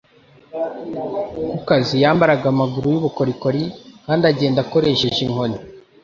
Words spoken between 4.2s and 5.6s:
agenda akoresheje inkoni